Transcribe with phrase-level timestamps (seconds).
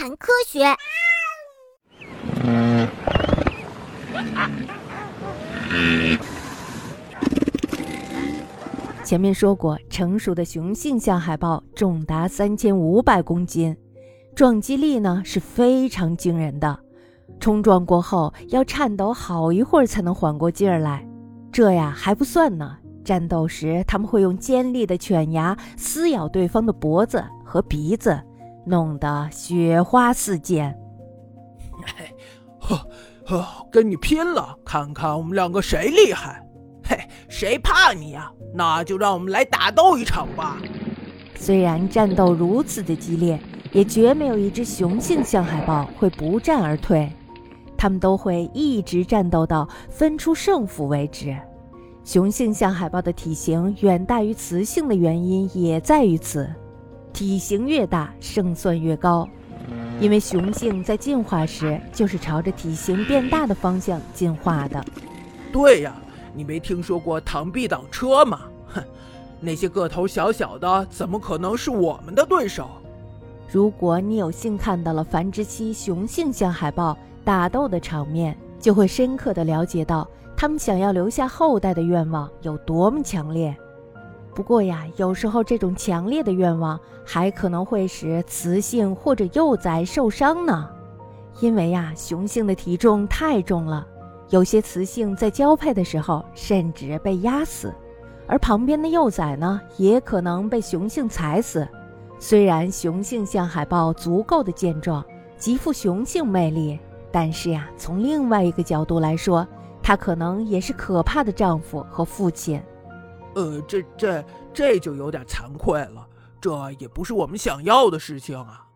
[0.00, 0.60] 谈科学。
[9.04, 13.76] 前面说过，成熟的雄性象海豹重达三千五百公斤，
[14.34, 16.80] 撞击力呢是非常惊人的。
[17.38, 21.06] 冲撞过后要颤抖好一会儿才能缓过劲儿来。
[21.52, 28.18] 这呀还不算呢，战斗时他们会用尖利的犬牙撕咬对方的脖子和鼻子，
[28.66, 30.76] 弄得雪花四溅。
[32.58, 32.86] 呵
[33.26, 36.46] 呵，跟你拼了，看看我们两个谁厉害！
[36.84, 38.30] 嘿，谁怕你呀？
[38.52, 40.58] 那就让我们来打斗一场吧。
[41.36, 43.40] 虽然战斗如此的激烈，
[43.72, 47.10] 也绝没有一只雄性象海豹会不战而退。
[47.78, 51.34] 它们都会一直战斗到分出胜负为止。
[52.04, 56.52] 雄性象海豹的体型远大于雌性的原因也在于此，
[57.12, 59.28] 体型越大胜算越高，
[60.00, 64.84] 因为雄性在进化时就是朝着体型变大的方向进化的。
[65.52, 65.94] 对呀，
[66.34, 68.40] 你没听说过螳臂挡车吗？
[68.74, 68.82] 哼，
[69.40, 72.68] 那些个头小小的怎么可能是我们的对手？
[73.50, 76.96] 如果你有幸看到了繁殖期雄性象海豹。
[77.22, 83.54] 打斗的场面，就会深刻的了解到他们想要留下后代的愿望有多么强烈。
[84.34, 90.68] 不过呀，有时候这种强烈的愿望还可能会使雌性或者幼崽受伤呢，
[91.40, 93.86] 因为呀，雄性的体重太重了，
[94.30, 97.72] 有些雌性在交配的时候甚至被压死，
[98.26, 101.66] 而旁边的幼崽呢，也可能被雄性踩死。
[102.18, 105.04] 虽然雄性象海豹足够的健壮，
[105.36, 106.78] 极富雄性魅力。
[107.12, 109.44] 但是呀，从另外一个角度来说，
[109.82, 112.62] 他可能也是可怕的丈夫和父亲。
[113.34, 116.06] 呃，这这这就有点惭愧了，
[116.40, 118.66] 这也不是我们想要的事情啊。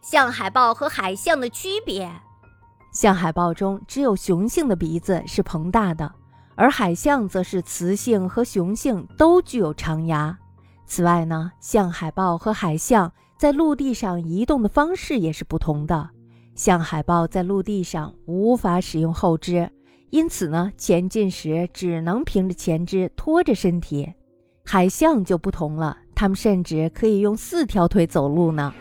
[0.00, 2.10] 象海豹和海象的区别：
[2.92, 6.10] 象海豹中只有雄性的鼻子是膨大的，
[6.54, 10.38] 而海象则是雌性和雄性都具有长牙。
[10.86, 16.10] 此外呢，象海豹和海象在陆地上移动的方式也是不同的。
[16.54, 19.70] 象海豹在陆地上无法使用后肢，
[20.10, 24.12] 因此呢，前进时只能凭着前肢拖着身体。
[24.64, 28.74] 海象就不同了，它们甚至可以用四条腿走路呢。